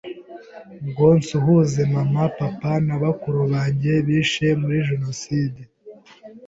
ngo 0.87 1.05
nsuhuze 1.17 1.81
mama, 1.93 2.23
papa 2.37 2.73
na 2.87 2.95
bakuru 3.03 3.39
banjye 3.53 3.91
bishe 4.07 4.47
muri 4.61 4.77
genocide 4.87 5.61